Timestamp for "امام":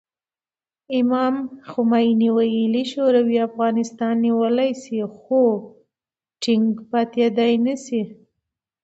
0.99-1.35